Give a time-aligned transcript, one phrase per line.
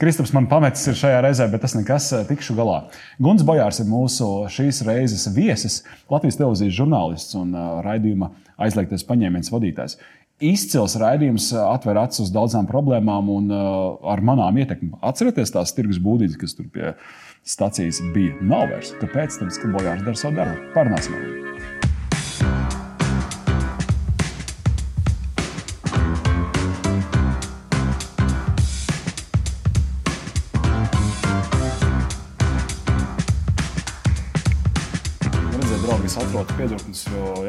[0.00, 2.80] Kristaps man pametis ir šajā reizē, bet tas nekas, tikšu galā.
[3.22, 7.54] Guns Bojārs ir mūsu šīs reizes viesis, Latvijas televīzijas žurnālists un
[7.86, 8.32] raidījuma
[8.66, 9.98] aizliegtais paņēmiens vadītājs.
[10.44, 14.98] Izcils raidījums atver acis uz daudzām problēmām un ar manām ietekmēm.
[15.06, 16.96] Atcerieties tās tirgus būdītes, kas tur pie
[17.46, 18.34] stācijas bija.
[18.42, 18.96] Nav vairs.
[18.98, 19.38] Kāpēc?
[19.38, 20.70] Tāpēc, ka Bojārs dara savu darbu.
[20.74, 21.14] Parunāsim!
[21.14, 21.53] atrodas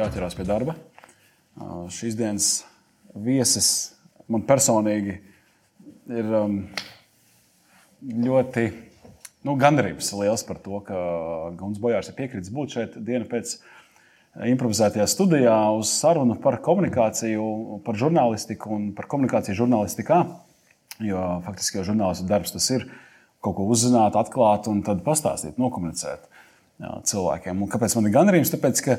[0.06, 0.76] jāķerās pie darba.
[1.94, 2.50] Šīs dienas
[3.16, 3.70] viesis
[4.32, 5.16] man personīgi
[6.12, 6.58] ir um,
[8.02, 8.66] ļoti
[9.46, 11.00] nu, gandarījums liels par to, ka
[11.58, 13.56] Guns Bojārs ir piekritis būt šeit dienu pēc
[14.52, 20.22] improvizētajā studijā uz sarunu par komunikāciju, par žurnālistiku un par komunikāciju žurnālistikā.
[21.04, 22.86] Jo faktiski jau žurnālistu darbs tas ir
[23.44, 26.30] kaut ko uzzināt, atklāt un tad pastāstīt, nokomunicēt
[27.10, 27.62] cilvēkiem.
[27.62, 28.52] Un kāpēc man ir gandarījums?
[28.52, 28.98] Tāpēc, ka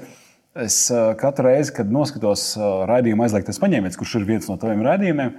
[0.62, 0.78] es
[1.20, 2.54] katru reizi, kad noskatos
[2.88, 5.34] raidījumu aizliegtais paņēmiens, kurš ir viens no taviem raidījumiem,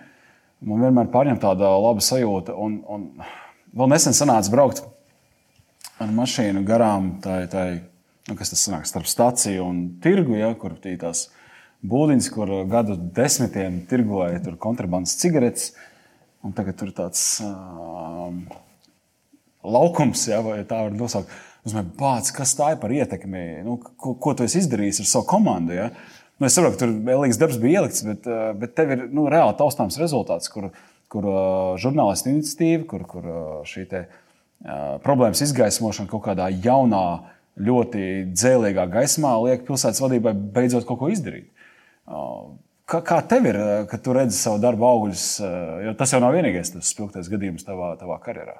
[0.70, 2.56] man vienmēr pārņem tāda laba sajūta.
[2.58, 3.08] Un, un
[3.78, 4.84] vēl nesen sanāca braukt
[6.02, 7.68] ar mašīnu garām tai, tai
[8.28, 11.28] nu, kas tas sanāk, starp staciju un tirgu, ja, kur ir tās
[11.88, 15.72] būdiņas, kur gadu desmitiem tirgoja kontrabandas cigaretes.
[16.46, 18.30] Un tagad tur ir tāds uh,
[19.66, 21.32] laukums, ja, vai tā var nosaukt.
[21.68, 23.44] Es domāju, bāc, kas tā ir par ietekmi?
[23.66, 25.74] Nu, ko, ko tu esi izdarījis ar savu komandu?
[25.76, 25.90] Ja?
[26.40, 29.26] Nu, es saprotu, ka tur vēlīgs darbs bija ielikts, bet, eh, bet tev ir nu,
[29.32, 30.70] reāli taustāms rezultāts, kur,
[31.12, 34.06] kur uh, žurnālistu iniciatīva, kur, kur uh, šī te,
[35.04, 37.04] problēmas izgaismošana kaut kādā jaunā,
[37.58, 41.50] ļoti dzēlīgā gaismā liek pilsētas vadībai beidzot kaut ko izdarīt.
[42.88, 43.60] Kā, kā tev ir,
[43.90, 45.26] kad tu redzi savu darbu augļus?
[45.86, 48.60] Jo tas jau nav vienīgais spilgtais gadījums tavā, tavā karjerā.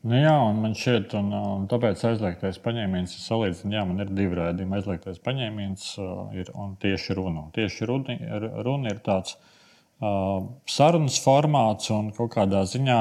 [0.00, 3.74] Nu jā, un man šķiet, un, un tāpēc aizliegtais paņēmiens ir salīdzināms.
[3.76, 4.78] Jā, man ir divi rādījumi.
[4.78, 6.48] Aizliegtais paņēmiens uh, ir
[6.80, 7.42] tieši runa.
[7.52, 8.16] Tieši runa,
[8.64, 12.98] runa ir tāds uh, sarunas formāts un kaut kādā ziņā.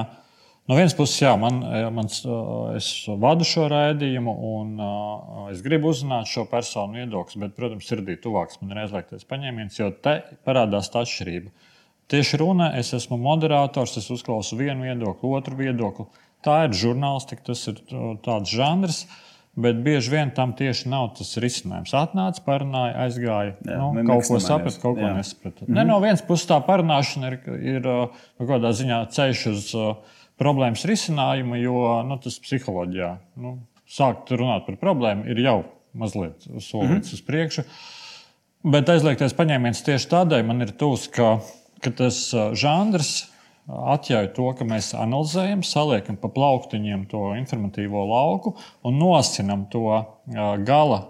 [0.68, 1.64] No vienas puses, jā, man,
[1.96, 7.56] mans, uh, es vadu šo raidījumu, un uh, es gribu uzzināt šo personu viedokli, bet,
[7.56, 11.56] protams, sirdī tuvāks man ir aizliegtais paņēmiens, jo te parādās tā atšķirība.
[12.12, 16.12] Tieši runa, es esmu moderators, es uzklausu vienu viedokli, otru viedokli
[16.46, 17.82] Tā ir žurnālistika, tas ir
[18.26, 19.04] tāds žanrs.
[19.60, 21.92] Bet bieži vien tam tieši nav tas risinājums.
[21.98, 23.56] Atnāca, parunāja, aizgāja.
[23.66, 25.66] Jā, nu, kaut ko saprata, kaut ko nesaprata.
[25.66, 25.76] Mm -hmm.
[25.76, 27.40] ne, no vienas puses tā parunāšana ir,
[27.74, 29.74] ir nu, kādā ziņā ceļš uz
[30.40, 33.58] problēmas risinājumu, jo nu, tas psiholoģijā nu,
[33.90, 35.64] sākt runāt par problēmu ir jau
[35.94, 37.14] mazliet solīts mm -hmm.
[37.14, 37.64] uz priekšu.
[38.64, 41.40] Bet aizliegtais paņēmiens tieši tādēļ man ir tūs, ka,
[41.82, 43.28] ka tas žanrs
[43.70, 49.86] atļauj to, ka mēs analizējam, saliekam pa plauktiņiem to informatīvo lauku un nosinam to
[50.66, 51.02] gala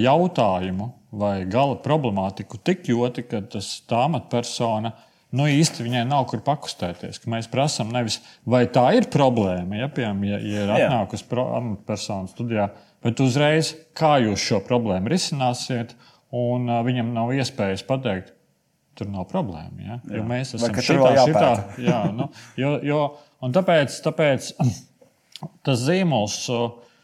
[0.00, 4.94] jautājumu vai gala problemātiku tik ļoti, ka tas tā amatpersona
[5.34, 7.20] nu, īsti viņai nav kur pakustēties.
[7.30, 12.68] Mēs prasām nevis, vai tā ir problēma, ja, piemēram, ja, ja ir atnākusi amatpersona studijā,
[13.04, 15.96] bet uzreiz, kā jūs šo problēmu risināsiet,
[16.34, 18.32] un viņam nav iespējas pateikt,
[18.98, 19.76] tur nav problēma.
[19.78, 19.98] Ja?
[19.98, 20.18] Jā.
[20.18, 21.50] Jo mēs esam šitā, šitā,
[21.82, 22.28] jā, nu,
[22.60, 23.00] jo, jo,
[23.44, 24.50] un tāpēc, tāpēc
[25.66, 26.94] tas zīmols, uh,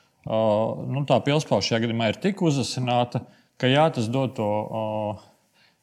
[0.91, 3.25] nu, tā pilspauša šajā gadījumā ir tik uzasināta,
[3.61, 5.25] ka jā, tas dod to uh,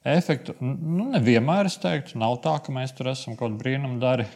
[0.07, 0.55] efektu.
[0.61, 4.27] Nu, nevienmēr es teiktu, nav tā, ka mēs tur esam kaut kādi brīnumi dari,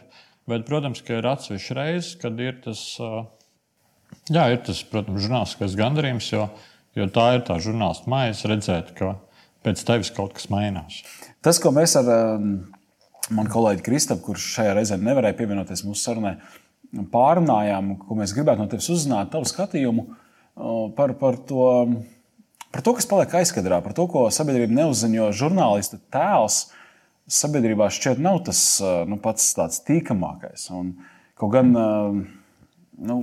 [0.50, 3.24] bet, protams, ka ir atsevišķi reizes, kad ir tas, uh,
[4.30, 6.46] jā, ir tas, protams, žurnālistiskais gandarījums, jo,
[6.98, 9.16] jo tā ir tā žurnālistu mājas redzēt, ka
[9.66, 11.02] pēc tevis kaut kas mainās.
[11.42, 12.50] Tas, ko mēs ar um,
[13.34, 16.36] manu kolēģi Kristapu, kurš šajā reizē nevarēja pievienoties mūsu sarunai,
[17.12, 20.04] pārunājām, ko mēs gribētu no tevis uzzināt, tavu skatījumu
[20.96, 21.66] par, par, to,
[22.74, 25.22] par to, kas paliek aizkadrā, par to, ko sabiedrība neuzzina.
[25.22, 26.66] Jo žurnālista tēls
[27.32, 28.62] sabiedrībā šķiet nav tas
[29.08, 30.68] nu, pats tāds tīkamākais.
[30.76, 30.94] Un,
[31.40, 33.16] kaut gan nu,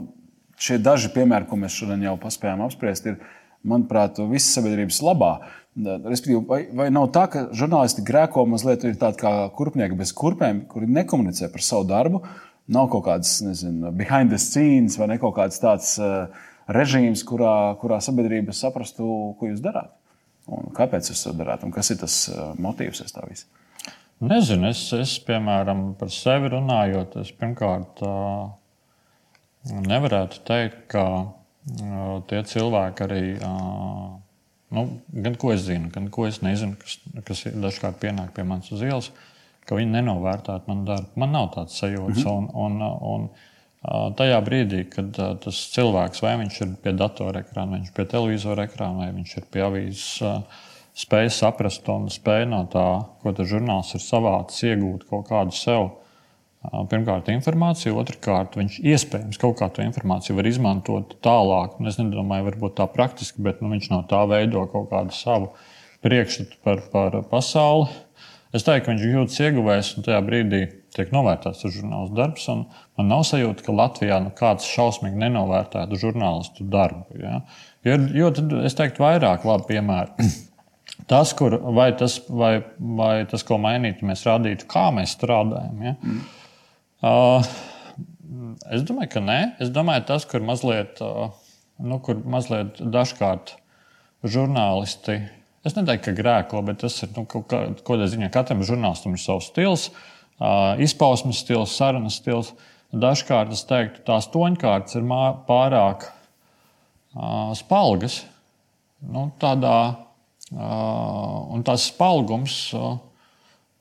[0.60, 3.20] šie daži piemēri, ko mēs šodien jau paspējām apspriest, ir,
[3.68, 5.34] manuprāt, visas sabiedrības labā.
[5.80, 10.90] Respektīvi, vai, vai nav tā, ka žurnālisti grēko mazliet tādi kā kurpnieki bez kurpēm, kuri
[10.92, 12.24] nekomunicē par savu darbu?
[12.70, 16.28] Nav kaut kāds, nezinu, behind the scenes vai kaut kāds tāds uh,
[16.70, 19.08] režīms, kurā, kurā sabiedrība saprastu,
[19.40, 19.96] ko jūs darāt.
[20.50, 23.50] Un kāpēc jūs to darāt un kas ir tas uh, motīvs aiz tā visa?
[24.20, 28.50] Nezinu, es, es, piemēram, par sevi runājot, es pirmkārt uh,
[29.88, 31.06] nevarētu teikt, ka
[32.30, 33.24] tie cilvēki arī.
[34.70, 38.70] Nu, gan ko es zinu, gan ko es nezinu, kas, kas dažkārt pienāk pie manis
[38.72, 39.12] uz ielas.
[39.70, 41.14] ka viņi nenovērtētu manu darbu.
[41.22, 42.16] Man nav tāds sajūta.
[42.16, 42.50] Mm -hmm.
[42.54, 43.30] un, un,
[43.94, 45.12] un tajā brīdī, kad
[45.44, 49.12] tas cilvēks vai viņš ir pie datora ekrāna, vai viņš ir pie televizora ekrāna, vai
[49.12, 50.44] viņš ir pie avīzes,
[51.00, 52.88] spēj saprast un spēj no tā,
[53.22, 55.92] ko tas žurnāls ir savācis, iegūt kaut kādu sev.
[56.60, 61.78] Pirmkārt, informāciju, otrkārt, viņš iespējams kaut kā to informāciju var izmantot tālāk.
[61.88, 65.54] Es nedomāju, varbūt tā praktiski, bet nu, viņš no tā veido kaut kādu savu
[66.04, 67.88] priekšstatu par, par pasauli.
[68.52, 70.62] Es teiktu, ka viņš jūtas ieguvējis, un tajā brīdī
[70.96, 72.48] tiek novērtēts žurnālistu darbs.
[72.50, 77.22] Man nav sajūta, ka Latvijā nu, kāds šausmīgi nenovērtētu žurnālistu darbu.
[77.22, 77.40] Ja?
[77.88, 78.32] Jo, jo
[78.66, 80.28] es teiktu, vairāk labi piemēri.
[81.10, 85.78] Tas, kur, vai, tas, vai, vai tas, ko mainītu, mēs rādītu, kā mēs strādājam.
[85.86, 85.94] Ja?
[86.04, 86.18] Mm.
[87.00, 87.46] Uh,
[88.74, 89.40] es domāju, ka nē.
[89.64, 91.32] Es domāju, tas, kur mazliet, uh,
[91.80, 93.56] nu, kur mazliet dažkārt
[94.24, 95.22] žurnālisti
[95.68, 98.30] Es neteiktu, ka grēko, bet tas ir nu, kaut kādā ziņā.
[98.32, 99.90] Katram žurnālistam ir savs stils,
[100.80, 102.54] izpausmes stils, sarunas stils.
[102.96, 105.10] Dažkārt es teiktu, tās toņkārtas ir
[105.50, 106.08] pārāk
[107.60, 108.22] spalgas.
[109.04, 109.76] Nu, tādā,
[110.56, 112.56] un tās spalgums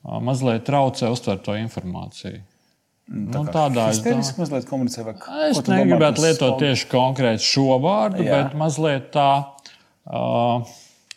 [0.02, 2.42] mazliet traucē uztvert to informāciju.
[3.08, 5.06] Mm, tā nu, tādā es mazliet komunicēju.
[5.08, 8.42] Vai, es negribētu lietot tieši konkrēti šo vārdu, Jā.
[8.44, 9.30] bet mazliet tā.
[10.08, 10.68] Uh,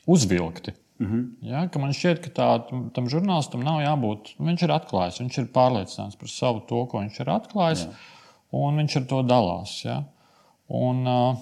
[0.05, 0.73] uzvilkti.
[0.99, 1.29] Mm -hmm.
[1.41, 2.47] ja, man šķiet, ka tā,
[2.93, 4.35] tam žurnālistam nav jābūt.
[4.39, 7.93] Viņš ir atklājis, viņš ir pārliecināts par savu to, ko viņš ir atklājis, Jā.
[8.51, 9.85] un viņš ar to dalās.
[9.85, 10.03] Ja.
[10.67, 11.38] Un, uh,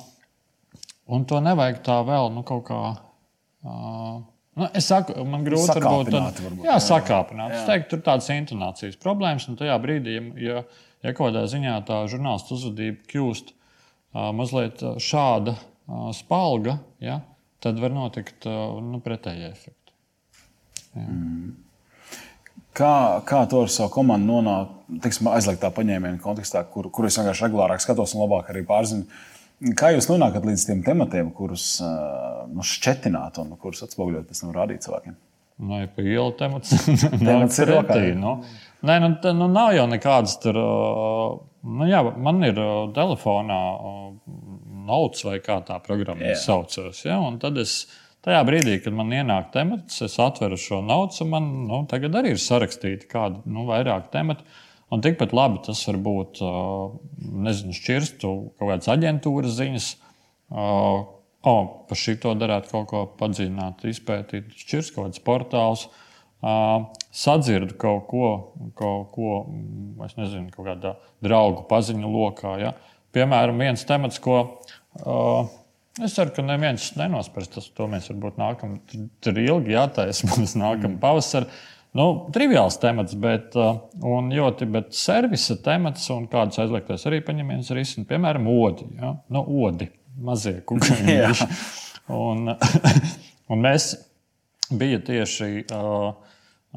[1.08, 2.96] un to nevajag tā vēl nu, kaut kā.
[3.64, 4.22] Uh,
[4.60, 7.54] Nu, es saku, man grūti varbūt, tad, varbūt, jā, sakāpināt.
[7.54, 7.62] Jā.
[7.62, 10.64] Es teiktu, tur ir tādas intonācijas problēmas, un tajā brīdī, ja,
[11.06, 17.22] ja kādā ziņā tā žurnālistu uzvedība kļūst uh, mazliet šāda uh, spalga, ja,
[17.64, 19.98] tad var notikt uh, nu, pretējie efekti.
[21.00, 21.58] Mm.
[22.80, 22.94] Kā,
[23.28, 27.84] kā to ar savu komandu nonākt, teiksim, aizliegtā paņēmiena kontekstā, kur, kur es vienkārši regulārāk
[27.84, 29.08] skatos un labāk arī pārzinu.
[29.76, 34.54] Kā jūs nonākat līdz tiem tematiem, kurus uh, nu, šķetināt un kurus atspoguļot pēc tam
[34.56, 35.18] rādīt cilvēkiem?
[35.60, 36.72] Nu, ja pa ielu temats,
[37.20, 38.14] temats ir pretī.
[38.16, 38.38] Nu.
[38.88, 40.60] Nē, nu, tā, nu, nav jau nekādas tur.
[40.62, 41.34] Uh,
[41.68, 42.62] nu, jā, man ir
[42.96, 43.60] telefonā
[44.90, 46.40] notes vai kā tā programma yeah.
[46.40, 47.04] saucās.
[47.04, 47.20] Ja?
[47.20, 47.82] Un tad es
[48.26, 52.34] tajā brīdī, kad man ienāk temats, es atveru šo notes, un man nu, tagad arī
[52.36, 54.48] ir sarakstīti kādi nu, vairāk temati.
[54.90, 56.42] Un tikpat labi tas var būt,
[57.46, 59.90] nezinu, šķirstu kaut kādas aģentūras ziņas.
[60.50, 61.56] O,
[61.88, 65.86] par šito darētu kaut ko padziļināt, izpētīt, šķirst kaut kāds portāls.
[67.20, 68.32] Sadzirdu kaut ko,
[68.80, 69.40] kaut ko,
[70.08, 70.96] es nezinu, kaut kādā
[71.26, 72.58] draugu paziņu lokā.
[72.64, 72.74] Ja?
[73.16, 74.42] Piemēram, viens temats, ko
[76.04, 77.68] es ceru, ka neviens nenospērs tas.
[77.78, 81.02] To mēs varbūt nākam, tur, tur ilgi jātaisa mums nākamā mm.
[81.04, 81.50] pavasara.
[81.98, 83.80] Nu, triviāls temats, bet, uh,
[84.30, 88.86] ļoti, bet servisa temats un kādas aizliegtais arī paņēmiens risina, piemēram, odi.
[89.00, 89.16] Ja?
[89.34, 89.90] Nu, odi,
[90.22, 91.18] mazie kukuļi.
[92.14, 92.54] un,
[93.52, 93.92] un mēs
[94.70, 96.12] bija tieši uh,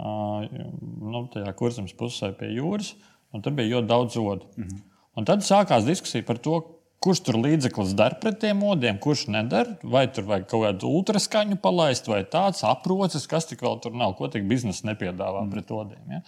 [0.01, 2.95] uh, nu, tajā kurzemes pusē pie jūras,
[3.37, 4.49] un tur bija ļoti daudz odu.
[4.57, 4.81] Mm -hmm.
[5.21, 6.63] Un tad sākās diskusija par to,
[7.03, 9.75] Kurš tur līdzeklis der pret tiem modiem, kurš nedara?
[9.83, 14.15] Vai tur vajag kaut kādu ultraskaņu palaist, vai tāds aprocis, kas tik vēl tur nav,
[14.19, 15.51] ko tik biznesa nepiedāvā mm.
[15.51, 16.05] pret modiem.
[16.15, 16.21] Ja?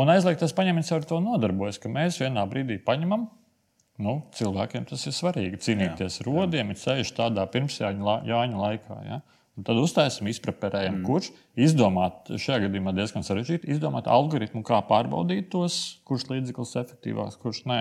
[0.00, 3.28] Un aizliegtais paņēmiens ar to nodarbojas, ka mēs vienā brīdī paņemam.
[4.00, 5.60] Nu, cilvēkiem tas ir svarīgi.
[5.60, 9.00] Cīnīties ar rodiem, ir ceļš tādā pirmsjāņa laikā.
[9.04, 9.20] Ja?
[9.58, 11.06] Un tad uztaisām, izpreparējam, mm.
[11.08, 15.76] kurš izdomāt, šajā gadījumā diezgan sarežģīti, izdomāt algoritmu, kā pārbaudīt tos,
[16.08, 17.78] kurš līdzeklis ir efektīvāks, kurš nē.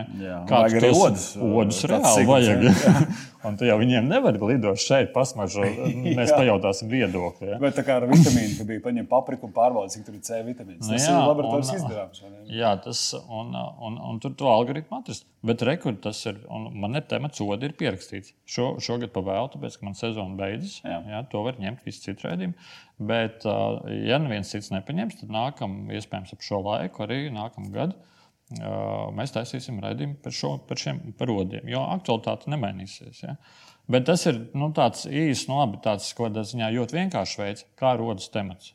[0.49, 2.65] Kāds arī odus, odus reāli vajag.
[3.47, 5.79] un tu jau viņiem nevari lidot šeit, pasmažot,
[6.19, 7.53] mēs pajautāsim viedokli.
[7.53, 7.61] Ja?
[7.61, 10.41] Bet tā kā ar vitamīnu, ka bija paņem papriku un pārbaudīt, cik tur ir C
[10.49, 10.89] vitamīns.
[10.89, 12.23] Tas jā, ir laboratorijas izdarāms.
[12.49, 15.29] Jā, tas, un, un, un tur to algoritmu atrast.
[15.45, 18.33] Bet rekur tas ir, un man ir temats odi ir pierakstīts.
[18.49, 20.81] Šo, šogad pavēlu, tāpēc, ka man sezona beidzas.
[20.83, 20.97] Jā.
[21.07, 22.69] Jā, to var ņemt visi citi rēdījumi.
[23.09, 23.45] Bet,
[24.05, 27.97] ja neviens cits nepaņems, tad nākam, iespējams, ap šo laiku, arī nākamā gada,
[29.15, 31.69] mēs taisīsim raidījumu par, šo, par šiem parodiem.
[31.69, 33.21] Jo aktualitāte nemainīsies.
[33.23, 33.35] Ja?
[33.89, 37.65] Bet tas ir nu, tāds īsts, nu, labi, tāds kaut kādā ziņā ļoti vienkāršs veids,
[37.79, 38.73] kā rodas temats.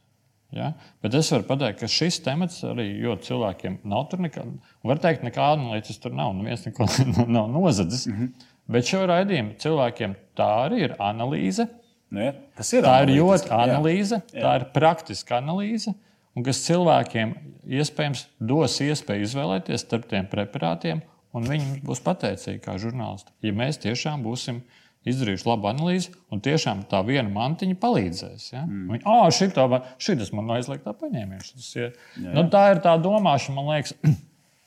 [0.55, 0.73] Ja?
[1.03, 2.89] Bet es varu pateikt, ka šis temats arī
[3.27, 4.55] cilvēkiem nav tur nekāda.
[4.87, 6.35] Var teikt, nekāda analīzes tur nav.
[6.39, 6.87] Neviens neko
[7.37, 8.07] nav nozadzis.
[8.07, 8.51] Mm -hmm.
[8.75, 11.67] Bet šo raidījumu cilvēkiem tā arī ir analīze
[12.15, 12.85] Nu, ja, tas ir.
[12.87, 14.45] Tā ir ļoti analīze, jā.
[14.45, 15.95] tā ir praktiska analīze,
[16.35, 17.35] un kas cilvēkiem
[17.81, 21.03] iespējams dos iespēju izvēlēties starp tiem preparātiem,
[21.35, 24.63] un viņi būs pateicīgi kā žurnālisti, ja mēs tiešām būsim
[25.09, 28.47] izdarījuši labu analīzi, un tiešām tā viena mantiņa palīdzēs.
[28.55, 28.63] Ja?
[28.65, 28.87] Mm.
[28.95, 29.67] Viņi, ah, šitā,
[30.01, 31.51] šitas man aizliek tā paņēmies.
[31.77, 31.91] Ja.
[32.25, 33.97] Nu, tā ir tā domāšana, man liekas.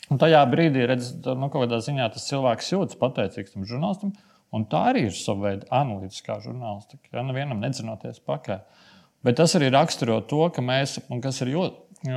[0.07, 4.13] Un tajā brīdī, redz, nu, kādā ziņā tas cilvēks jūtas pateicīgs tam žurnālistam,
[4.55, 7.09] un tā arī ir sava veida analītiskā žurnālistika.
[7.13, 8.61] Ja nevienam nedzinoties pakaļ.
[9.25, 12.11] Bet tas arī raksturo to, ka mēs, un kas ir ļoti,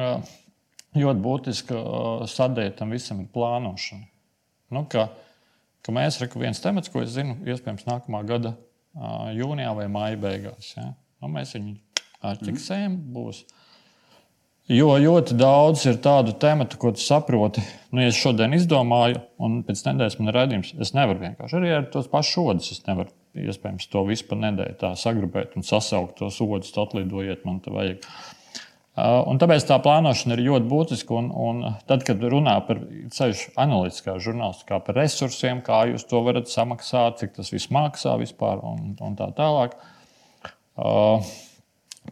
[1.00, 1.82] ļoti būtiski
[2.30, 4.06] sadaļa tam visam, ir plānošana.
[4.70, 5.08] Nu, ka,
[5.82, 8.54] ka mēs rekam viens temats, ko es zinu, iespējams, nākamā gada
[9.34, 10.74] jūnijā vai māja beigās.
[10.76, 10.92] Ja?
[11.22, 11.74] Nu, mēs viņu
[12.30, 13.42] atķeksējam, būs.
[14.70, 17.62] Jo ļoti daudz ir tādu tematu, ko tu saproti.
[17.90, 21.72] Nu, ja es šodien izdomāju, un pēc nedēļas man ir redzējums, es nevaru vienkārši arī
[21.74, 22.68] ar tos pašus odus.
[22.76, 27.58] Es nevaru, iespējams, to visu pa nedēļu tā sagrupēt un sasaukt tos odus, atlidojiet, man
[27.64, 28.06] te vajag.
[29.00, 31.18] Un tāpēc tā plānošana ir ļoti būtiska.
[31.18, 32.86] Un, un tad, kad runā par
[33.18, 38.62] ceļu analītiskā žurnālistikā, par resursiem, kā jūs to varat samaksāt, cik tas viss maksā vispār
[38.62, 39.80] un, un tā tālāk,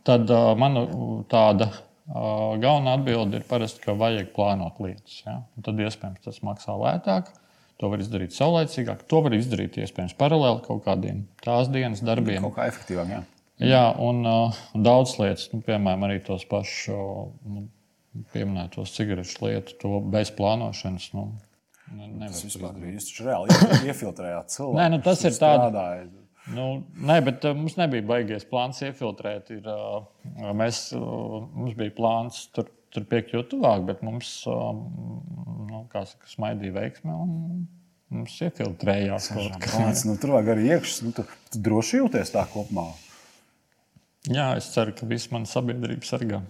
[0.03, 0.89] tad uh, man
[1.31, 1.77] tāda
[2.09, 5.21] galvenā atbilde ir parasti, ka vajag plānot lietas.
[5.27, 5.41] Ja?
[5.65, 7.33] Tad iespējams tas maksā lētāk.
[7.79, 12.43] To var izdarīt saulēcīgāk, to var izdarīt iespējams paralēli kaut kādiem tās dienas darbiem.
[12.49, 13.13] Kaut kā efektīvāk.
[13.13, 13.21] Jā.
[13.59, 16.91] Jā, un uh, daudz lietas, nu, piemēram, arī tos pašus
[17.47, 17.65] nu,
[18.35, 21.11] pieminētos cigaretes lietu, to bez plānošanas.
[21.15, 21.29] Nu,
[21.95, 23.01] Nevar tas vispār bija.
[23.01, 23.55] Taču reāli
[23.89, 24.79] iefiltrējāt cilvēku.
[24.79, 25.79] Nē, nu, tas ir tāds.
[26.55, 26.67] Nu,
[27.11, 29.51] nē, bet uh, mums nebija baigies plāns iefiltrēt.
[29.53, 34.87] Ir, uh, mēs, uh, mums bija plāns tur, tur piekļūt tuvāk, bet mums, um,
[35.69, 37.19] nu, saka, smaidīja veiksme.
[37.27, 37.67] Un,
[38.09, 40.03] Mums iefiltrējās kaut kas tāds.
[40.09, 41.05] Nu, tur vajag arī iekšā.
[41.05, 42.87] Nu, tu, tu droši jūties tā kopumā.
[44.29, 46.41] Jā, es ceru, ka viss mana sabiedrība sargā.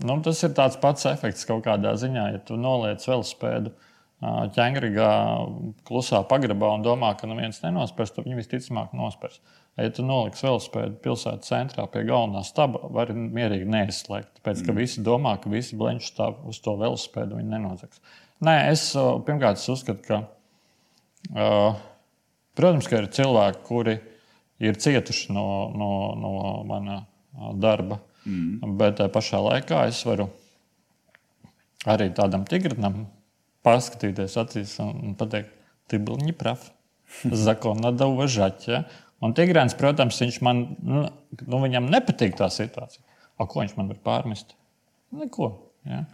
[0.00, 3.74] Nu, tas ir tāds pats efekts kaut kādā ziņā, ja tu noliec velospēdu
[4.22, 5.10] ķēngrigā,
[5.84, 9.40] klusā pagrabā un domā, ka neviens nenospērs, tad viņi visticamāk nospērs.
[9.76, 14.38] Ja tu noliksi velospēdu pilsētas centrā pie galvenā staba, var mierīgi neizslēgt.
[14.38, 14.78] Tāpēc, ka mm.
[14.78, 18.00] visi domā, ka visi bleņķi stāv uz to velospēdu, viņi nenozags.
[18.44, 18.86] Nē, es
[19.26, 20.20] pirmkārt es uzskatu, ka,
[21.34, 21.82] uh,
[22.54, 23.98] protams, ka ir cilvēki, kuri
[24.62, 25.90] ir cietuši no, no,
[26.20, 26.32] no
[26.70, 27.02] mana
[27.60, 27.98] darba.
[28.24, 28.76] Mm.
[28.78, 30.30] Bet tajā pašā laikā es varu
[31.90, 33.02] arī tādam tigrinam
[33.65, 35.55] paskatīties acīs un pateikt,
[35.89, 36.59] ты был неправ.
[37.23, 38.67] Закон надо уважать.
[38.67, 38.85] Ja?
[39.19, 41.07] Un Tigrāns, protams, viņš man, nu,
[41.41, 43.03] nu, viņam nepatīk tā situācija.
[43.39, 44.55] A, ko viņš man var pārmest?
[45.15, 45.49] Neko.
[45.89, 46.05] Ja?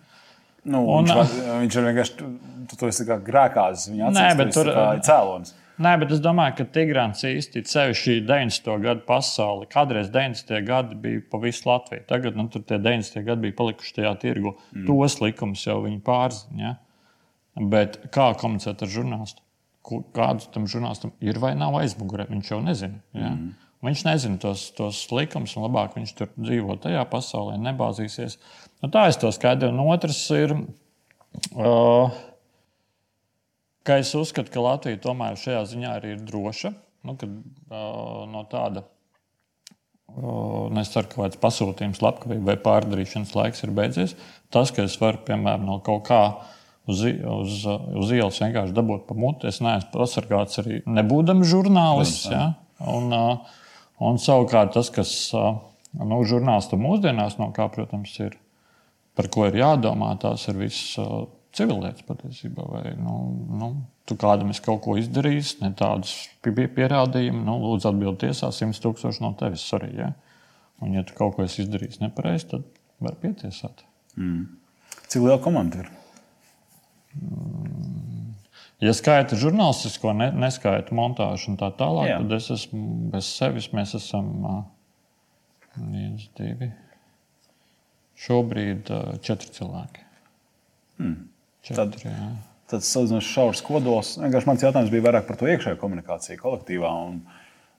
[0.65, 2.31] Nu, un, viņš, var, viņš ir vienkārši, tu,
[2.71, 5.53] tu, tu esi kā grēkāzis, viņa acīs, nē, bet tur ir cēlonis.
[5.85, 8.69] Nē, bet es domāju, ka Tigrāns īsti sevišķi 90.
[8.81, 9.67] gadu pasauli.
[9.69, 10.61] Kādreiz 90.
[10.65, 12.05] gadi bija pa visu Latviju.
[12.07, 13.19] Tagad nu, tie 90.
[13.27, 14.55] gadi bija palikuši tajā tirgu.
[14.71, 14.85] Mm.
[14.87, 16.61] Tos likumus jau viņi pārzina.
[16.63, 16.71] Ja?
[17.58, 19.42] Bet kā komunicēt ar žurnālistu?
[20.14, 22.28] Kādu tam žurnālistam ir vai nav aizmugurē?
[22.30, 23.00] Viņš jau nezina.
[23.16, 23.32] Ja?
[23.32, 23.54] Mm.
[23.84, 28.36] Viņš nezina tos, tos likumus, un labāk viņš tur dzīvo tajā pasaulē, nebāzīsies.
[28.82, 29.72] Nu, tā es to skaidroju.
[29.72, 30.52] Un otrs ir.
[31.56, 32.12] Uh,
[33.86, 36.74] ka es uzskatu, ka Latvija tomēr šajā ziņā arī ir droša.
[37.08, 37.32] Nu, kad,
[37.72, 44.16] uh, no tāda uh, nesaku, ka kāds pasūtījums, labklājība vai pārdarīšanas laiks ir beidzies.
[44.52, 46.20] Tas, ka es varu, piemēram, no kaut kā
[46.88, 47.56] uz, uz,
[48.00, 52.30] uz ielas vienkārši dabūt pa muti, es neesmu pasargāts arī nebūdams žurnālists.
[52.32, 52.52] Ja?
[52.88, 53.12] Un,
[54.00, 58.38] un savukārt tas, kas nu, žurnālistam mūsdienās, no kā, protams, ir
[59.18, 60.96] par ko ir jādomā, tās ir visas.
[61.02, 62.64] Uh, civilietas patiesībā.
[62.70, 63.16] Vai, nu,
[63.60, 63.70] nu,
[64.08, 69.24] tu kādam esi kaut ko izdarījis, ne tādus pierādījumus, nu, lūdzu, atbild tiesā, 100 tūkstoši
[69.24, 69.92] no tevis arī.
[69.98, 70.12] Ja?
[70.80, 72.68] Un, ja tu kaut ko esi izdarījis nepareizi, tad
[73.02, 73.84] var pietiesāt.
[74.16, 74.46] Mm.
[75.10, 75.90] Cik liela komanda ir?
[78.80, 82.20] Ja skaita žurnālistisko, ne, neskaita montāžu un tā tālāk, Jā.
[82.22, 83.68] tad es esmu bez sevis.
[83.76, 84.62] Mēs esam uh,
[85.76, 86.70] viens, divi.
[88.20, 90.06] Šobrīd uh, četri cilvēki.
[91.00, 91.18] Hmm.
[91.68, 91.98] Tad,
[92.72, 94.14] tad salīdzinoši šaurs kodols.
[94.20, 96.94] Vienkārši mans jautājums bija vairāk par to iekšējo komunikāciju kolektīvā.
[97.10, 97.20] Un,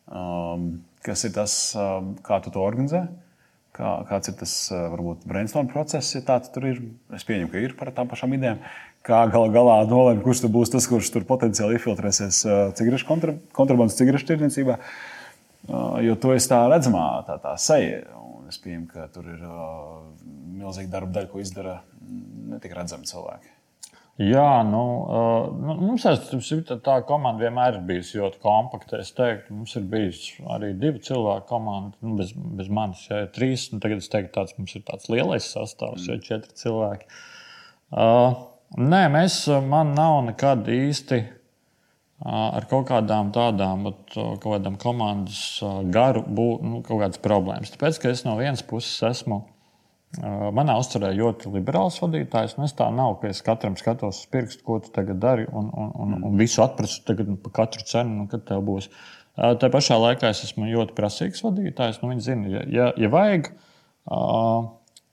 [0.05, 0.69] um,
[1.05, 3.07] kas ir tas, um, kā tu to organizē?
[3.73, 6.81] Kā, kāds ir tas uh, varbūt brainstorm process, ja tāds tur ir?
[7.15, 8.61] Es pieņemu, ka ir par tām pašām idejām.
[9.05, 13.97] Kā gala galā nolēma, kurš būs tas, kurš tur potenciāli iefiltrēsies uh, cigarešu kontra, kontrabandas
[13.97, 14.77] cigarešu tirdzniecībā.
[16.01, 18.01] Jo to es tā redzamā, tā, tā seja.
[18.17, 19.41] Un es pieņemu, ka tur ir
[20.57, 21.79] milzīga darba daļa, ko izdara
[22.51, 23.51] netik redzami cilvēki.
[24.21, 28.99] Jā, nu, uh, mums ir tā, tā komanda vienmēr ir bijusi ļoti kompakta.
[29.01, 33.31] Es teiktu, mums ir bijusi arī divu cilvēku komanda, nu, bez, bez manis, ja ir
[33.33, 33.69] trīs.
[33.71, 37.09] Tagad es teiktu, tāds mums ir tāds lielais sastāvs, ja ir četri cilvēki.
[37.91, 38.35] Uh,
[38.77, 41.21] nē, mēs, man nav nekad īsti
[42.21, 45.61] ar kaut kādām tādām kaut kādām komandas
[45.93, 47.73] garu, būt nu, kaut kādas problēmas.
[47.73, 49.41] Tāpēc, ka es no vienas puses esmu.
[50.51, 52.57] Manā uzturē ļoti liberāls vadītājs.
[52.57, 55.69] Nu, es tā nav, ka es katram skatos uz pirkstu, ko tu tagad dari, un,
[55.71, 58.89] un, un, un visu atprasu tagad par katru cenu, nu, kad tev būs.
[59.39, 62.01] Tā pašā laikā es esmu ļoti prasīgs vadītājs.
[62.03, 63.53] Nu, viņi zina, ja, ja, ja vajag,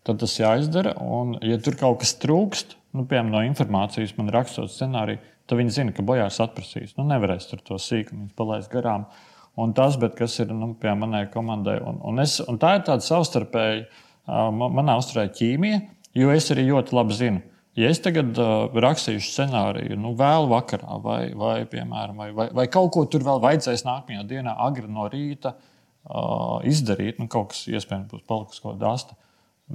[0.08, 0.96] tad tas jāizdara.
[0.98, 5.74] Un, ja tur kaut kas trūkst, nu, piemēram, no informācijas man rakstot scenāriju, tad viņi
[5.78, 6.96] zina, ka bojās atprasīs.
[6.98, 9.06] Nu, nevarēs tur to sīkumu palaist garām.
[9.58, 13.02] Un tas, kas ir nu, pie manai komandai, un, un, es, un tā ir tāda
[13.02, 15.80] savstarpēji, uh, manā uzturē ķīmija,
[16.18, 17.42] jo es arī ļoti labi zinu.
[17.78, 22.66] Ja es tagad uh, rakstīšu scenāriju, nu, vēl vakarā, vai, vai, piemēram, vai, vai, vai
[22.74, 27.64] kaut ko tur vēl vajadzēs nākamajā dienā, agri no rīta uh, izdarīt, nu, kaut kas
[27.70, 29.18] iespējams būs palicis kaut kāda asta,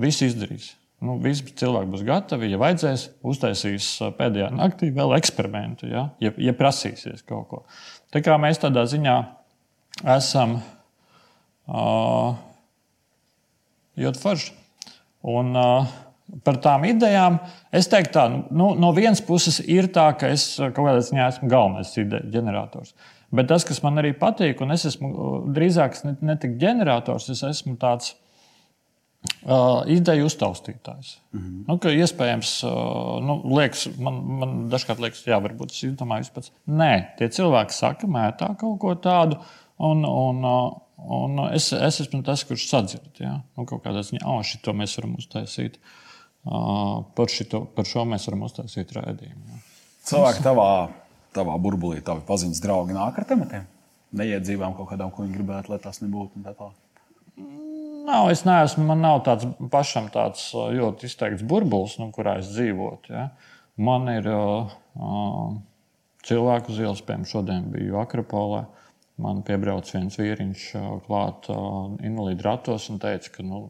[0.04, 0.74] viss izdarīs.
[1.04, 2.52] Nu, visi cilvēki būs gatavi.
[2.54, 7.62] Ja vajadzēs, uztaisīs pēdējā naktī vēl eksperimentu, ja, ja, ja prasīsies kaut ko.
[8.14, 9.18] Tā kā mēs tādā ziņā
[10.16, 10.56] esam
[11.68, 12.38] uh,
[14.00, 14.56] ļoti forši.
[15.34, 15.92] Un, uh,
[16.46, 17.38] par tām idejām
[17.76, 21.52] es teiktu, tā, nu, no vienas puses ir tā, ka es kaut kādā ziņā esmu
[21.52, 22.96] galvenais ideja ģenerators.
[23.34, 27.42] Bet tas, kas man arī patīk, un es esmu drīzāk ne, ne tik ģenerators, es
[27.48, 28.14] esmu tāds
[29.44, 31.18] Uh, ideju uztaustītājs.
[31.34, 31.64] Mm -hmm.
[31.68, 36.54] nu, iespējams, uh, nu, liekas, man, man dažkārt liekas, jā, varbūt es domāju, pats.
[36.68, 39.36] Nē, tie cilvēki saka, mētā kaut ko tādu.
[39.78, 43.10] Un, un, uh, un es, es esmu tas, kurš sadzird.
[43.20, 43.42] Ja?
[43.58, 45.76] Nu, kaut kādā ziņā, oh, šito mēs varam uztaisīt.
[46.46, 49.44] Uh, par, šito, par šo mēs varam uztaisīt rādījumu.
[49.50, 49.60] Ja?
[50.08, 50.70] Cilvēki tavā,
[51.36, 53.68] tavā burbulī, tavi paziņas draugi nāk ar tematiem.
[54.14, 56.44] Neiedzīvām kaut kādām, ko viņi gribētu, lai tās nebūtu.
[56.46, 56.72] Tā tā.
[58.04, 63.14] Nav, es neesmu, man nav tāds pašam tāds ļoti izteikts burbulis, nu, kurā es dzīvotu.
[63.16, 63.30] Ja.
[63.80, 64.74] Man ir uh,
[66.28, 68.66] cilvēku uz ielas, piemēram, šodien biju Akropolē.
[69.24, 70.66] Man piebrauc viens vīriņš
[71.06, 73.68] klāt uh, invalīdu ratos un teica, ka nu,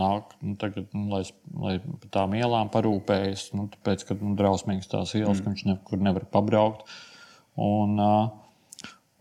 [0.00, 1.22] nāk, nu, tagad, nu, lai,
[1.62, 5.44] lai par tām ielām parūpējas, nu, tāpēc, ka nu, drausmīgas tās ielas, mm.
[5.44, 6.88] ka viņš nekur nevar pabraukt.
[7.62, 8.45] Un, uh,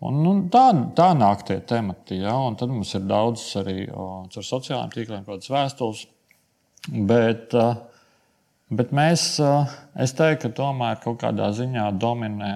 [0.04, 0.66] Un, nu, tā,
[0.98, 2.20] tā nāk tie temati.
[2.20, 2.36] Ja?
[2.48, 6.06] Un tad mums ir daudz arī ar sociālajiem tīkliem, kādas vēstules.
[7.10, 7.56] Bet,
[8.76, 9.30] bet mēs,
[10.04, 12.56] es teiktu, ka tomēr kaut kādā ziņā dominē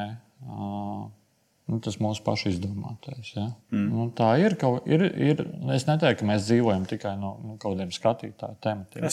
[1.69, 3.31] nu, tas mūsu pašu izdomātais.
[3.35, 3.47] Ja?
[3.73, 3.87] Mm.
[3.93, 4.55] Nu, tā ir,
[4.89, 5.43] ir, ir.
[5.75, 9.05] Es neteiktu, ka mēs dzīvojam tikai no nu, kaut kādiem skatītāju tematiem.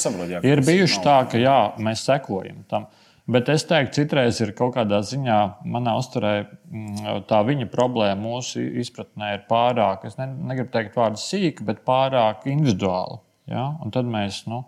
[0.47, 2.89] Ir bijuši tā, ka jā, mēs sekojam tam.
[3.27, 5.37] Bet es teiktu, citreiz ir kaut kādā ziņā,
[5.67, 6.35] manā uzturē,
[6.71, 11.83] mm, tā viņa problēma mūsu izpratnē ir pārāk, es ne, negribu teikt vārdu sīka, bet
[11.89, 13.19] pārāk individuāla.
[13.51, 13.65] Ja?
[13.83, 14.63] Un tad mēs, nu,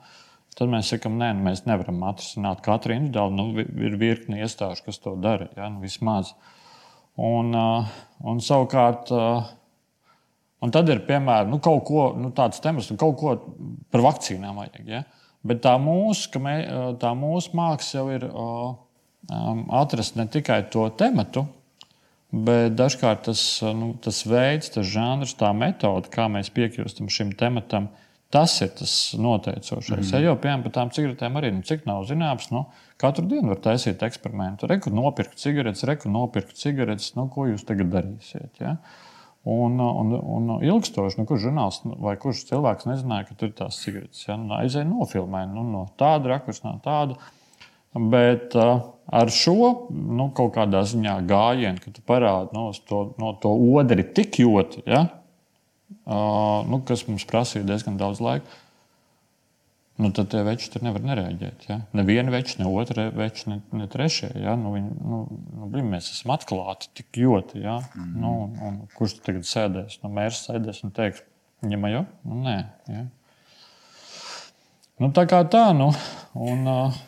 [0.59, 3.39] tad mēs sakām, nē, nu, mēs nevaram atrisināt katru individuāli.
[3.39, 5.71] Nu, ir virkni iestāžu, kas to dara, ja?
[5.71, 6.35] nu, vismaz.
[7.15, 9.15] Un, un savukārt,
[10.63, 13.39] un tad ir piemēram nu, kaut ko, nu, tāds temats, nu, kaut ko
[13.95, 14.83] par vakcīnām vajag.
[14.91, 15.07] Ja?
[15.49, 16.57] Bet tā mūsu, mē,
[17.01, 21.47] tā mūsu māksla jau ir um, atrast ne tikai to tematu,
[22.33, 23.43] bet dažkārt tas,
[23.77, 27.89] nu, tas veids, tas žanrs, tā metode, kā mēs piekļūstam šim tematam,
[28.35, 30.11] tas ir tas noteicošais.
[30.11, 30.13] Mm.
[30.13, 32.67] Ja, jo, piemēram, par tām cigaretēm arī, nu, cik nav zināms, nu,
[33.01, 34.69] katru dienu var taisīt eksperimentu.
[34.69, 38.53] Reku nopirkt cigaretes, reku nopirkt cigaretes, nu, ko jūs tagad darīsiet.
[38.61, 38.77] Ja?
[39.49, 43.79] Un, un, un ilgstoši, nu, kurš žurnālists vai kurš cilvēks nezināja, ka tur ir tās
[43.81, 44.27] cigaretes.
[44.27, 44.37] Ja?
[44.37, 47.17] Nu, aizēja nofilmēt nu, no tāda rakursa, no tāda.
[47.97, 53.01] Bet uh, ar šo nu, kaut kādā ziņā gājienu, ka tu parādi no, nu, to,
[53.23, 55.07] no to odri tik ļoti, ja?
[56.05, 58.59] uh, nu, kas mums prasīja diezgan daudz laika
[59.99, 61.67] nu, tad tie veči tur nevar nereaģēt.
[61.69, 61.81] Ja?
[61.99, 64.31] Neviena veča, ne otra veča, ne, ne trešā.
[64.39, 64.55] Ja?
[64.59, 65.21] Nu, viņi, nu,
[65.59, 67.63] nu, blin, mēs esam atklāti tik ļoti.
[67.65, 67.81] Ja?
[67.83, 68.23] Mm -hmm.
[68.23, 68.33] nu,
[68.69, 69.99] un, kurš tagad sēdēs?
[70.05, 71.25] Nu, mērs sēdēs un teiks,
[71.67, 72.05] ņemā jau?
[72.25, 72.57] Nu, nē.
[72.95, 73.05] Ja?
[74.99, 75.73] Nu, tā kā tā.
[75.77, 75.93] Nu,
[76.35, 77.05] un, uh,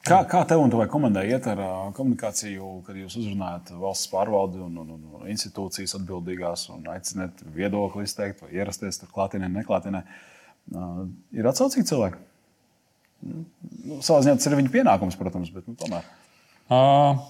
[0.00, 4.62] Kā, kā tev un tavai komandai iet ar uh, komunikāciju, kad jūs uzrunājat valsts pārvaldi
[4.64, 10.00] un, un, un institūcijas atbildīgās un aicināt viedokli izteikt vai ierasties tur klātienē, neklātienē?
[10.72, 11.04] Uh,
[11.36, 12.29] ir atsaucīgi cilvēki?
[13.20, 16.08] Nu, savā ziņā tas ir viņa pienākums, protams, bet nu, tomēr.
[16.70, 17.20] Uh,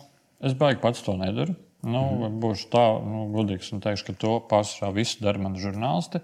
[0.46, 1.56] es baigi pats to nedaru.
[1.80, 2.40] Nu, mm.
[2.42, 6.22] Būšu tā, nu, godīgs un teikšu, ka to pārsvarā visu dara mani žurnālisti.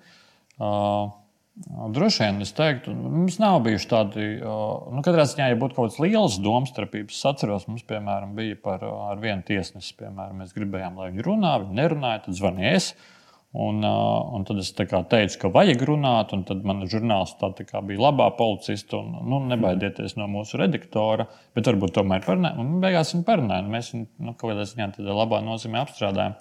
[0.60, 1.14] Uh,
[1.56, 6.02] Droši vien es teiktu, mums nav bijuši tādi, nu, katrā ziņā, ja būtu kaut kādas
[6.04, 8.84] lielas domstarpības, es atceros, mums, piemēram, bija par
[9.22, 12.90] vienu tiesnesi, piemēram, mēs gribējām, lai viņi runā, viņi nerunāja, tad zvanīja es.
[12.92, 13.15] Uh,
[13.56, 18.28] un tad es teicu, ka vajag runāt, un tad mana žurnālista tā, tā bija labā
[18.36, 19.00] policista.
[19.00, 22.60] Un, nu, nebaidieties no mūsu redaktora, bet varbūt tomēr parunājām.
[22.60, 23.64] Un beigās viņa parunāja.
[23.72, 26.36] Mēs viņu nu, kaut kādā ziņā tādā labā nozīmē apstrādājām.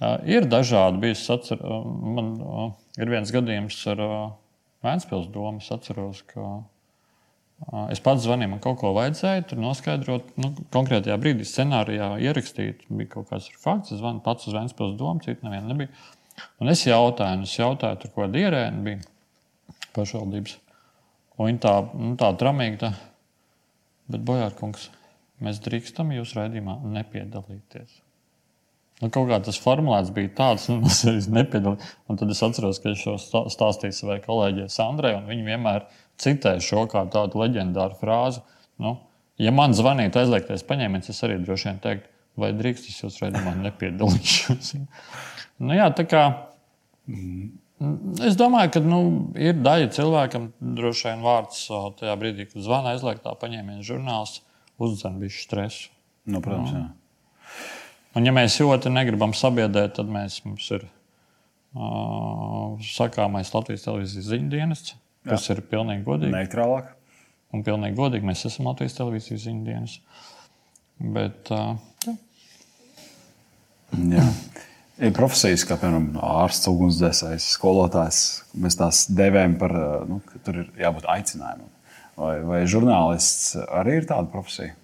[0.00, 1.22] Uh, ir dažādi bijis.
[1.30, 1.86] Atcer, uh,
[2.16, 4.20] man uh, ir viens gadījums ar uh,
[4.86, 5.60] Vēncpils domu.
[5.60, 11.18] Es atceros, ka uh, es pats zvanīju, man kaut ko vajadzēja, tur noskaidrot, nu, konkrētajā
[11.20, 12.88] brīdī scenārijā ierakstīt.
[12.88, 15.92] Bija kaut kāds fakts, es zvanu pats uz Vēncpils domu, citu nevienu nebija.
[16.60, 20.58] Un es jautāju, un es jautāju, tur ko dierēni bija pašvaldības.
[21.38, 22.92] Un viņi tā, nu, tā tramīgi, tā,
[24.12, 24.90] bet Bojārkungs,
[25.44, 28.00] mēs drīkstam jūs raidījumā nepiedalīties.
[29.00, 31.92] Nu, kaut kā tas formulēts bija tāds, ka es arī nepiedalījos.
[32.10, 35.86] Un tad es atceros, ka es šo stāstīju savai kolēģei Sandrai, un viņa vienmēr
[36.20, 38.44] citēja šo kā tādu leģendāru frāzi.
[38.80, 38.98] Nu,
[39.40, 43.56] ja man zvanītu aizliegtais paņēmiens, es arī droši vien teiktu, vai drīkst es jūs raidījumā
[43.66, 44.76] nepiedalīšos.
[45.60, 46.20] Nu, jā, tā kā.
[48.24, 49.00] Es domāju, ka nu,
[49.36, 50.46] ir daļa cilvēkam,
[50.78, 51.66] droši vien vārds
[51.98, 54.38] tajā brīdī, kad zvana aizliegtā paņēmiena žurnāls,
[54.80, 55.90] uzdzen bišķi stresu.
[56.30, 56.86] Nu, protams, jā.
[58.16, 60.86] Un, ja mēs ļoti negribam sabiedrēt, tad mēs, mums ir
[61.76, 64.96] uh, sakāmais Latvijas televīzijas ziņu dienests,
[65.28, 65.56] kas jā.
[65.56, 66.34] ir pilnīgi godīgi.
[66.34, 66.90] Neitrālāk.
[67.54, 70.26] Un pilnīgi godīgi mēs esam Latvijas televīzijas ziņu dienests.
[71.00, 72.16] Bet, uh, jā.
[74.14, 74.24] Jā.
[75.00, 78.18] Ir profesijas, kā piemēram ārsts, ugunsdzēsējs, skolotājs.
[78.60, 79.72] Mēs tās devējam par,
[80.10, 81.70] nu, ka tur ir jābūt aicinājumam.
[82.20, 84.74] Vai, vai žurnālists arī ir tāda profesija?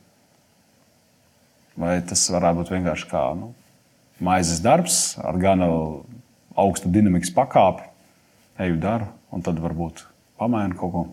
[1.77, 3.51] Vai tas varētu būt vienkārši kā nu,
[4.25, 5.69] maizes darbs ar gana
[6.57, 7.85] augstu dinamikas pakāpi,
[8.65, 10.07] eju daru, un tad varbūt
[10.41, 11.05] pamainu kaut ko?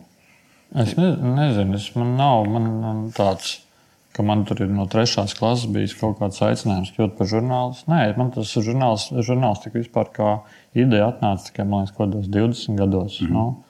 [0.80, 3.58] Es ne, nezinu, es man nav man tāds
[4.14, 7.90] ka man tur ir no trešās klases bijis kaut kāds aicinājums kļūt par žurnālistu.
[7.90, 10.32] Nē, man tas žurnāls, žurnālistika vispār kā
[10.78, 13.20] ideja atnāca tikai liekas, kaut kādos 20 gados.
[13.22, 13.34] Mm -hmm.
[13.34, 13.64] nu,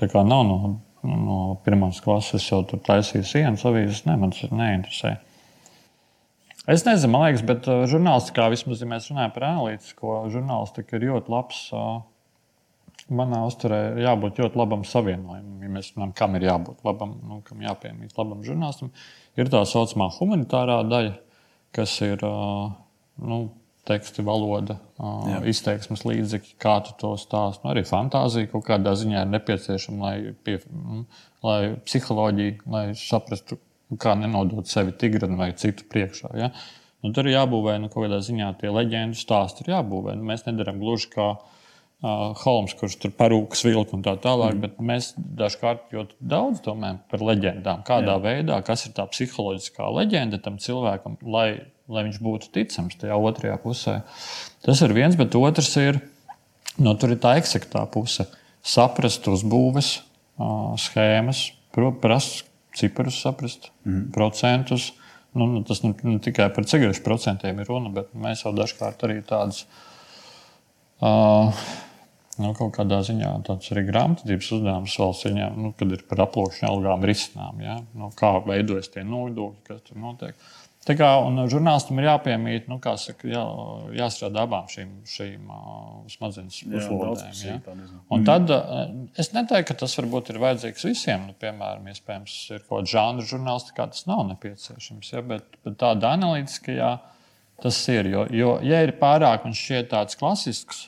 [0.00, 4.06] tā kā nav no, no pirmās klases, jau tur taisīju sienas avīzes.
[4.06, 5.16] Nē, man tas neinteresē.
[6.68, 11.08] Es nezinu, man liekas, bet uh, žurnālistikā vismaz, ja mēs runājam par analītisko žurnālistiku, ir
[11.12, 11.72] ļoti labs.
[11.72, 12.02] Uh,
[13.14, 15.62] manā uzturē ir jābūt ļoti labam savienojumam.
[15.64, 18.92] Ja mēs runājam, kam ir jābūt labam, nu, kam jāpiemīt labam žurnālistam,
[19.38, 21.14] Ir tā saucamā humanitārā daļa,
[21.76, 23.38] kas ir nu,
[23.86, 25.38] teksti, valoda, Jā.
[25.48, 27.62] izteiksmes līdzekļi, kā tu to stāst.
[27.62, 31.04] Nu, arī fantāzija kaut kādā ziņā ir nepieciešama, lai, pie, nu,
[31.46, 33.60] lai psiholoģija, lai saprastu,
[34.02, 36.32] kā nenodot sevi tigran vai citu priekšā.
[36.36, 36.50] Ja?
[37.04, 39.70] Nu, tur ir jābūvē nu, kaut kādā ziņā tie leģendu stāsti.
[39.70, 40.18] Jābūvē.
[40.18, 41.57] Nu, mēs nedarām gluži kā uh,
[41.98, 44.60] Holmes, kurš tur parūkas vilku un tā tālāk, mm.
[44.62, 47.80] bet mēs dažkārt ļoti daudz domājam par leģendām.
[47.86, 48.20] Kādā Jā.
[48.22, 51.48] veidā, kas ir tā psiholoģiskā leģenda tam cilvēkam, lai,
[51.90, 53.96] lai viņš būtu ticams tajā otrajā pusē.
[54.62, 55.98] Tas ir viens, bet otrs ir,
[56.78, 58.28] no tur ir tā eksaktā puse.
[58.62, 62.46] Saprast uzbūves uh, schēmas, prast
[62.78, 64.12] ciparus, saprast mm.
[64.14, 64.92] procentus.
[65.34, 69.02] Nu, nu, tas ne, ne tikai par cigarešu procentiem ir runa, bet mēs jau dažkārt
[69.06, 69.64] arī tādus
[71.02, 71.50] uh,
[72.42, 76.70] nu, kaut kādā ziņā tāds arī grāmatvedības uzdevums valsts ziņā, nu, kad ir par aploksņa
[76.70, 77.80] algām risinām, ja?
[77.98, 80.48] nu, kā veidojas tie nodokļi, kas tur notiek.
[80.88, 81.08] Tā kā
[81.52, 83.42] žurnālistam ir jāpiemīt, nu, saka, jā,
[83.98, 87.34] jāstrādā abām šīm, šīm uh, smadzenes puslodēm.
[87.42, 87.56] Ja?
[88.14, 88.86] Un tad uh,
[89.20, 91.26] es neteiktu, ka tas varbūt ir vajadzīgs visiem.
[91.28, 95.12] Nu, piemēram, iespējams, ir kaut kāda žanra žurnālistikā, tas nav nepieciešams.
[95.12, 95.24] Ja?
[95.34, 96.92] Bet, bet tāda analītiskajā
[97.60, 98.08] tas ir.
[98.14, 100.86] Jo, jo ja ir pārāk un šķiet tāds klasisks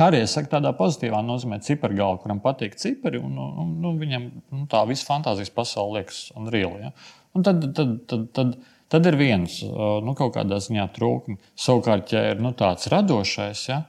[0.00, 4.64] Arī es saku, tādā pozitīvā nozīmē, cipargāla, kuram patīk cipari, un, un, un viņam nu,
[4.70, 6.86] tā visa fantāzijas pasaule liekas unreāla.
[6.86, 6.92] Ja?
[7.36, 8.54] Un tad, tad, tad, tad,
[8.92, 11.52] tad ir viens nu, kaut kādā ziņā trūkums.
[11.58, 13.82] Savukārt, ja ir nu, tāds radošais, ja,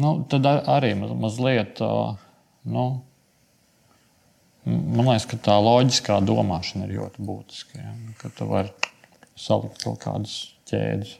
[0.00, 1.82] nu, tad arī mazliet.
[2.68, 2.88] Nu,
[4.64, 7.80] man liekas, ka tā loģiskā domāšana ir ļoti būtiska.
[7.80, 7.96] Ja?
[8.20, 8.92] Ka tu vari
[9.38, 11.18] salikt kaut kādas ķēdes.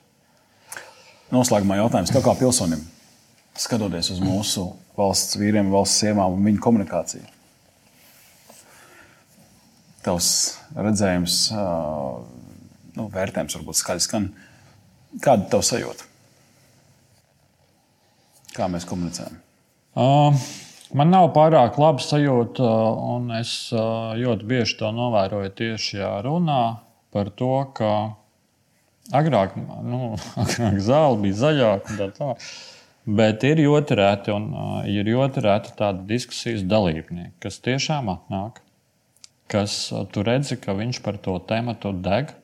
[1.32, 2.86] Noslēgumā jautājums tev kā pilsonim
[3.58, 4.68] skatoties uz mūsu
[4.98, 7.26] valsts vīriem, valsts sievām un viņu komunikāciju.
[10.04, 10.30] Tavs
[10.78, 11.40] redzējums,
[12.96, 14.30] nu, vērtējums varbūt skaļi skan.
[15.24, 16.06] Kāda ir tava sajūta?
[18.56, 19.36] Kā mēs komunicējam?
[19.98, 20.46] Uh,
[20.96, 22.68] man nav pārāk laba sajūta,
[23.14, 26.62] un es ļoti bieži to novēroju tieši šajā runā
[27.14, 27.92] par to, ka
[29.18, 32.50] agrāk, nu, agrāk zāle bija zaļāka un tā tālāk.
[33.08, 38.58] Bet ir ļoti reti, un uh, ir ļoti reti tādi diskusijas dalībnieki, kas tiešām atnāk,
[39.48, 42.34] kas uh, tu redzi, ka viņš par to tēmu deg.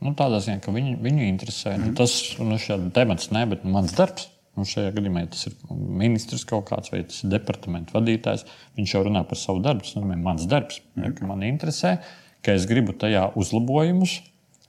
[0.00, 1.74] Nu, tādā ziņā, ka viņu, viņu interesē.
[1.74, 1.90] Mm.
[1.90, 2.56] Nu, tas nu,
[2.94, 4.30] temats ne, bet nu, mans darbs.
[4.56, 8.46] Nu, šajā gadījumā ja tas ir ministrs kaut kāds vai tas ir departamenta vadītājs.
[8.78, 9.84] Viņš jau runā par savu darbu.
[9.84, 11.98] Tas nozīmē, mans darbs, ja, ka man interesē,
[12.46, 14.20] ka es gribu tajā uzlabojumus,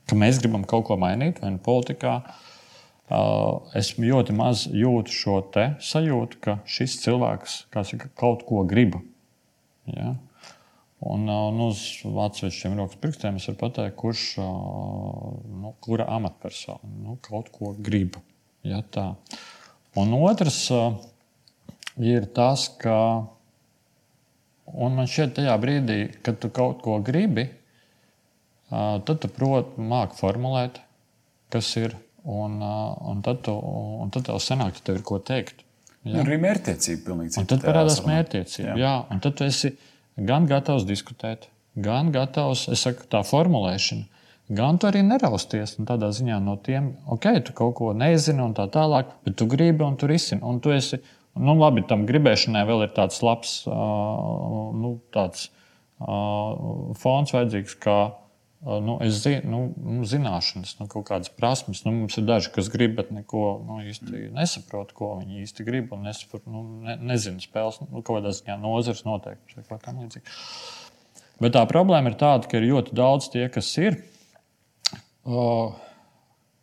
[0.10, 2.20] ka mēs gribam kaut ko mainīt vai nu politikā.
[2.20, 2.46] Uh,
[3.80, 5.38] es ļoti maz jūtu šo
[5.82, 9.00] sajūtu, ka šis cilvēks saka, kaut ko grib.
[9.90, 10.16] Ja?
[11.00, 17.50] Un nu, uz atsevišķiem rokas pirkstiem es varu pateikt, kurš, nu, kura amatpersona nu, kaut
[17.56, 18.20] ko grib.
[18.68, 19.14] Ja, tā.
[19.98, 21.00] Un otrs uh,
[22.04, 22.98] ir tas, ka
[24.68, 30.84] man šķiet, tajā brīdī, kad tu kaut ko gribi, uh, tad tu proti māki formulēt,
[31.50, 31.96] kas ir.
[32.30, 33.56] Un, un, tad, tu,
[34.04, 35.64] un tad tev sanāk, ka tev ir ko teikt.
[36.06, 36.22] Ja?
[36.22, 37.48] Arī mērķtiecība pilnīgi cita.
[37.56, 38.76] Tad parādās mērķtiecība.
[38.76, 38.78] Jā.
[38.84, 39.74] jā, un tad tu esi
[40.30, 45.78] gan gatavs diskutēt, gan gatavs, es saku, tā formulēšana gan tu arī nerausties.
[45.88, 49.86] Tādā ziņā no tiem, ok, tu kaut ko nezini un tā tālāk, bet tu gribi
[49.86, 50.42] un tu risini.
[50.46, 51.00] Un tu esi,
[51.38, 55.50] nu, labi, tam gribēšanai vēl ir tāds labs uh, nu, tāds,
[56.02, 57.78] uh, fons vajadzīgs.
[57.84, 58.00] Kā,
[58.60, 61.86] nu, es zinu, nu, zināšanas, nu, kaut kādas prasmes.
[61.86, 65.94] Nu, mums ir daži, kas grib, bet neko nu, īsti nesaprot, ko viņi īsti grib.
[65.96, 69.64] Un nesaprot, nu, ne, nezinu spēles, nu, kaut kādā ziņā nozares noteikti.
[71.40, 74.02] Bet tā problēma ir tāda, ka ir ļoti daudz tie, kas ir
[75.24, 75.44] o,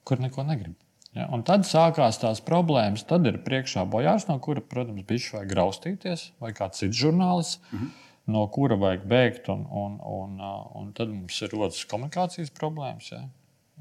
[0.04, 0.76] kur neko negrib.
[1.16, 1.30] Ja?
[1.32, 3.06] Un tad sākās tās problēmas.
[3.08, 7.78] Tad ir priekšā bojārs, no kura, protams, bija vajag graustīties, vai kāds cits žurnālists, mm
[7.78, 7.94] -hmm.
[8.26, 9.48] No kura vajag bēgt.
[9.52, 10.42] Un, un, un,
[10.80, 13.12] un tad mums ir rodas komunikācijas problēmas.
[13.14, 13.24] Ja?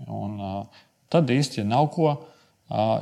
[0.07, 0.39] Un,
[1.13, 2.15] tad īsti ja nav ko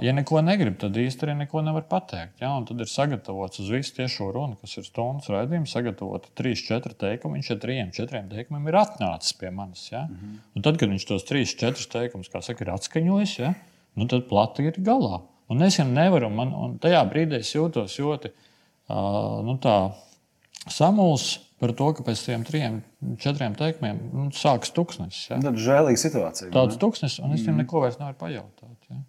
[0.04, 2.42] Ja neko negrib, tad īstenībā arī neko nevar pateikt.
[2.44, 2.50] Ja?
[2.58, 7.38] Un tad ir sagatavots uz visu tiešo runu, kas ir stundas raidījums, sagatavot 3-4 teikumus.
[7.38, 9.86] Viņš ar 3-4 teikumiem ir atnācis pie manis.
[9.88, 10.04] Ja?
[10.04, 10.42] Mm -hmm.
[10.56, 13.54] Un tad, kad viņš tos 3-4 teikumus, kā saka, ir atskaņojis, ja?
[13.96, 15.22] nu, tad plati ir galā.
[15.48, 18.32] Un es jau nevaru, man, un tajā brīdī es jūtos ļoti
[18.90, 19.58] uh, nu,
[20.72, 22.82] samulsis par to, ka pēc tam trim,
[23.24, 25.30] četriem teikumiem nu, sākas tuksnesis.
[25.32, 25.40] Ja?
[25.46, 26.52] Tāda žēlīga situācija.
[26.54, 27.64] Tāds tuksnesis, un es viņam mm.
[27.64, 28.78] neko vairs nevaru pajautāt.
[28.92, 29.00] Ja?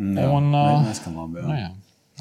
[0.00, 1.44] Jā, un, uh, labi, jā.
[1.44, 1.70] Nu, jā.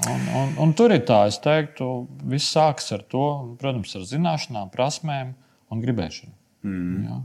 [0.08, 1.88] Un, un, un tur ir tā, es teiktu,
[2.32, 3.26] viss sākas ar to,
[3.60, 5.34] protams, ar zināšanām, prasmēm
[5.72, 6.34] un gribēšanu.
[6.68, 7.06] Mm.
[7.08, 7.20] Jā.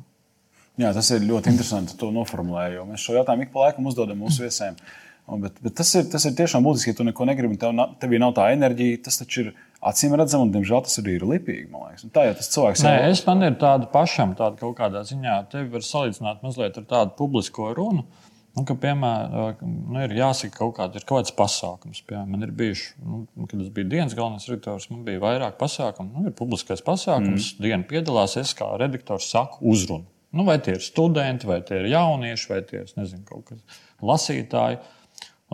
[0.85, 1.97] jā, tas ir ļoti interesanti.
[2.01, 2.87] To noformulēju.
[2.91, 4.79] Mēs šo jautājumu ik pa laikam uzdodam mūsu viesiem.
[5.25, 8.13] Un, bet, bet tas, ir, tas ir tiešām būtiski, ja tu neko negribi, tev, tev
[8.21, 9.01] nav tā enerģija.
[9.07, 9.53] Tas taču ir
[9.90, 12.11] acīm redzams, un diemžēl tas arī ir lipīgi.
[12.14, 13.09] Tā jau tas cilvēks ir.
[13.11, 17.16] Es man ir tāda pašam, tāda kaut kādā ziņā, tevi var salīdzināt mazliet ar tādu
[17.18, 18.07] publisko runu.
[18.55, 22.05] Nu, ka, piemēram, nu, ir jāsaka, kaut, kāda, ir kaut kāds pasākums.
[22.07, 26.12] Piemēram, man ir bijuši, nu, kad es biju dienas galvenais redaktors, man bija vairāk pasākumu.
[26.14, 27.64] Nu, ir publiskais pasākums, mm.
[27.66, 28.37] diena piedalās.
[28.38, 30.07] Es kā redaktors saku uzrunu.
[30.35, 33.83] Nu, vai tie ir studenti, vai tie ir jaunieši, vai tie ir nezinu, kaut kas
[34.07, 34.79] lasītāji.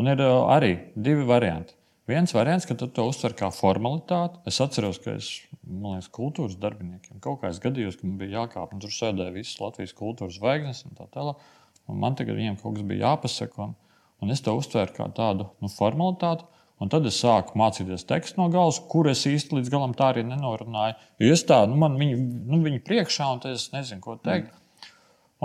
[0.00, 1.79] Un ir arī divi varianti.
[2.10, 4.40] Viens variants, ka to uztver kā formalitāti.
[4.50, 5.28] Es atceros, ka es,
[5.62, 9.34] man liekas, kultūras darbiniekiem kaut kā es gadījos, ka man bija jākāp, un tur sēdēja
[9.34, 11.44] visas Latvijas kultūras zvaigznes un tā tālāk.
[11.86, 13.76] Un man tagad viņiem kaut kas bija jāpasaka, un,
[14.24, 16.48] un es to uztvēru kā tādu nu, formalitāti.
[16.80, 20.24] Un tad es sāku mācīties tekstu no galvas, kur es īsti līdz galam tā arī
[20.24, 20.96] nenorunāju.
[21.20, 22.16] Jo es tādu, nu, man viņi,
[22.48, 24.48] nu, viņi priekšā, un es nezinu, ko teikt.
[24.48, 24.94] Mm.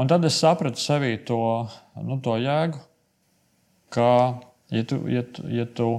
[0.01, 1.39] Un tad es sapratu sevī to,
[2.01, 2.80] nu, to jēgu,
[3.93, 4.10] ka,
[4.71, 5.89] ja tu, ja, tu, ja tu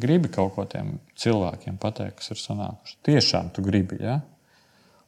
[0.00, 3.98] gribi kaut ko tiem cilvēkiem pateikt, kas ir sanākuši, tiešām tu gribi.
[4.02, 4.20] Ja?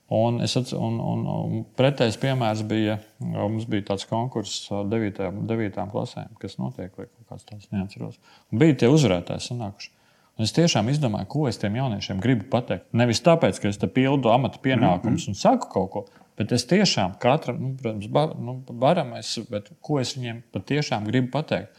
[0.09, 5.21] Un, atc, un, un, un pretējs piemērs bija, mums bija tāds konkurss 9.
[5.51, 5.83] 9.
[5.93, 8.17] klasēm, kas notiek, vai kaut kāds tāds neatceros.
[8.49, 9.93] Un bija tie uzvarētāji sanākuši.
[10.39, 12.87] Un es tiešām izdomāju, ko es tiem jauniešiem gribu pateikt.
[12.97, 15.35] Nevis tāpēc, ka es te pildu amata pienākumus mm -hmm.
[15.35, 16.05] un saku kaut ko,
[16.39, 21.05] bet es tiešām katram, nu, protams, bar, nu, varam, es, bet ko es viņiem patiešām
[21.05, 21.75] gribu pateikt.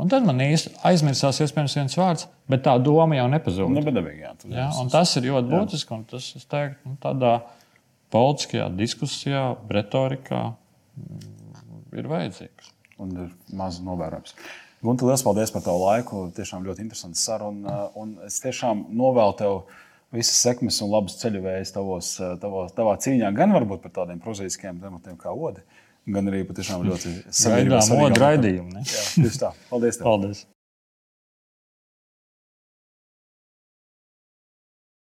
[0.00, 3.72] Un tad man īsti aizmirsās, iespējams, viens vārds, bet tā doma jau nepazūd.
[3.72, 6.00] Nu, bedabīgi, jā, jā, tas ir ļoti būtiski.
[6.10, 7.34] Tas, es teiktu, nu, tādā
[8.14, 12.72] politiskajā diskusijā, retorikā mm, ir vajadzīgs.
[13.00, 14.34] Un ir maz novērojams.
[14.84, 16.24] Gunte, liels paldies par tavu laiku.
[16.36, 17.82] Tiešām ļoti interesants saruna.
[18.00, 19.56] Un es tiešām novēlu tev
[20.14, 25.18] visas sekmes un labas ceļavējas tavos, tavos, tavā cīņā, gan varbūt par tādiem prozaiskiem tematiem
[25.20, 25.62] kā odi,
[26.06, 27.12] gan arī patiešām ļoti.
[27.30, 28.84] Gaidām odu raidījumu.
[28.86, 29.52] Tieši tā.
[29.72, 30.00] Paldies!
[30.00, 30.08] Tev.
[30.08, 30.46] Paldies!